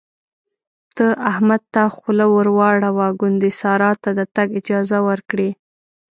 [0.95, 5.49] ته احمد ته خوله ور واړوه ګوندې سارا ته د تګ اجازه ورکړي.